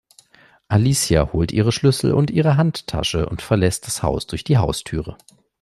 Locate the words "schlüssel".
1.71-2.11